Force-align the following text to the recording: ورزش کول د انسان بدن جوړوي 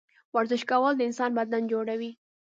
ورزش 0.35 0.61
کول 0.71 0.93
د 0.97 1.01
انسان 1.09 1.31
بدن 1.39 1.63
جوړوي 1.71 2.11